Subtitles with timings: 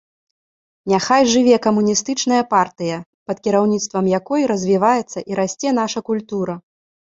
[0.93, 2.97] Няхай жыве камуністычная партыя,
[3.29, 6.61] пад кіраўніцтвам якой развіваецца і расце наша культура!